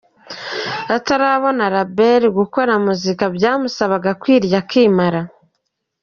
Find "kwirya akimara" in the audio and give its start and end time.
4.21-5.21